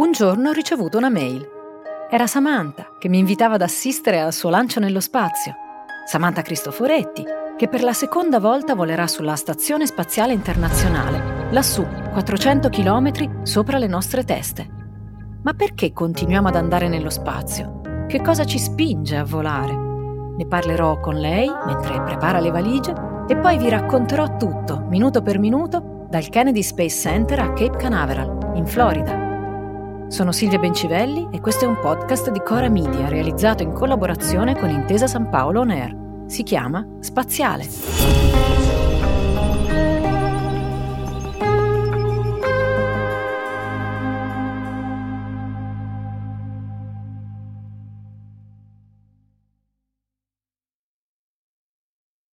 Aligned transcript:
Un 0.00 0.12
giorno 0.12 0.48
ho 0.48 0.52
ricevuto 0.52 0.96
una 0.96 1.10
mail. 1.10 1.46
Era 2.08 2.26
Samantha 2.26 2.96
che 2.98 3.10
mi 3.10 3.18
invitava 3.18 3.56
ad 3.56 3.60
assistere 3.60 4.18
al 4.18 4.32
suo 4.32 4.48
lancio 4.48 4.80
nello 4.80 4.98
spazio. 4.98 5.54
Samantha 6.06 6.40
Cristoforetti, 6.40 7.22
che 7.54 7.68
per 7.68 7.82
la 7.82 7.92
seconda 7.92 8.40
volta 8.40 8.74
volerà 8.74 9.06
sulla 9.06 9.36
Stazione 9.36 9.84
Spaziale 9.84 10.32
Internazionale, 10.32 11.50
lassù, 11.50 11.86
400 12.12 12.70
km 12.70 13.42
sopra 13.42 13.76
le 13.76 13.88
nostre 13.88 14.24
teste. 14.24 14.66
Ma 15.42 15.52
perché 15.52 15.92
continuiamo 15.92 16.48
ad 16.48 16.56
andare 16.56 16.88
nello 16.88 17.10
spazio? 17.10 17.82
Che 18.08 18.22
cosa 18.22 18.46
ci 18.46 18.58
spinge 18.58 19.18
a 19.18 19.24
volare? 19.24 19.74
Ne 20.34 20.46
parlerò 20.46 20.98
con 20.98 21.16
lei 21.16 21.52
mentre 21.66 22.00
prepara 22.00 22.40
le 22.40 22.50
valigie 22.50 22.94
e 23.28 23.36
poi 23.36 23.58
vi 23.58 23.68
racconterò 23.68 24.38
tutto, 24.38 24.80
minuto 24.88 25.20
per 25.20 25.38
minuto, 25.38 26.06
dal 26.08 26.26
Kennedy 26.30 26.62
Space 26.62 26.96
Center 26.96 27.40
a 27.40 27.52
Cape 27.52 27.76
Canaveral, 27.76 28.54
in 28.54 28.64
Florida. 28.64 29.19
Sono 30.10 30.32
Silvia 30.32 30.58
Bencivelli 30.58 31.28
e 31.30 31.40
questo 31.40 31.66
è 31.66 31.68
un 31.68 31.78
podcast 31.80 32.32
di 32.32 32.40
Cora 32.40 32.68
Media 32.68 33.06
realizzato 33.06 33.62
in 33.62 33.70
collaborazione 33.70 34.58
con 34.58 34.68
Intesa 34.68 35.06
San 35.06 35.28
Paolo 35.28 35.60
On 35.60 35.70
Air. 35.70 36.24
Si 36.26 36.42
chiama 36.42 36.84
Spaziale. 36.98 38.49